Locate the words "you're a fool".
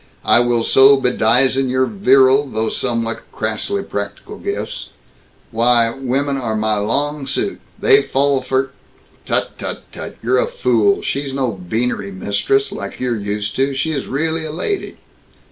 10.23-11.03